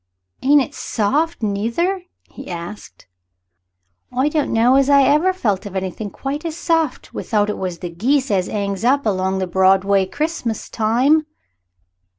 [0.41, 3.05] "Ain't it soft, neither," he answered.
[4.11, 7.77] "I don't know as ever I felt of anythink quite as soft without it was
[7.77, 11.27] the geese as 'angs up along the Broadway Christmas time."